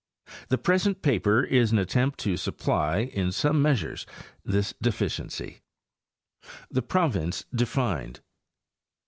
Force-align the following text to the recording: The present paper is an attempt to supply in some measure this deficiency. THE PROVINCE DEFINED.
The 0.49 0.57
present 0.57 1.03
paper 1.03 1.43
is 1.43 1.71
an 1.71 1.77
attempt 1.77 2.17
to 2.21 2.35
supply 2.35 3.01
in 3.13 3.31
some 3.31 3.61
measure 3.61 3.95
this 4.43 4.73
deficiency. 4.81 5.61
THE 6.71 6.81
PROVINCE 6.81 7.45
DEFINED. 7.53 8.21